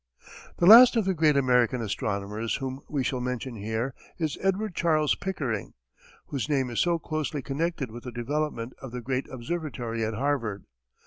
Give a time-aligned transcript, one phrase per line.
[0.57, 5.13] The last of the great American astronomers whom we shall mention here is Edward Charles
[5.13, 5.75] Pickering,
[6.25, 10.65] whose name is so closely connected with the development of the great observatory at Harvard.